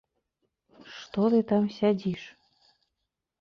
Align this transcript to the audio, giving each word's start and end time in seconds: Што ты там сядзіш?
Што 0.99 1.27
ты 1.33 1.41
там 1.51 1.63
сядзіш? 1.77 2.21